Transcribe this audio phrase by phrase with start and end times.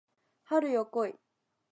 [0.45, 1.15] 春よ来い